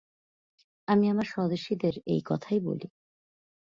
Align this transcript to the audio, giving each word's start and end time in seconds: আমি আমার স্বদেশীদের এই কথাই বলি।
আমি 0.87 1.05
আমার 1.09 1.27
স্বদেশীদের 1.27 1.93
এই 2.05 2.21
কথাই 2.25 2.59
বলি। 2.59 2.87